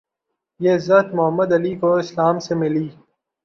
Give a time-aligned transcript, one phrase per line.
[0.59, 2.87] یہ عزت محمد علی کو اسلام سے ملی